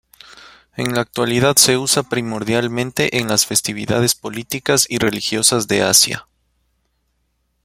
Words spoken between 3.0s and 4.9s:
en las festividades políticas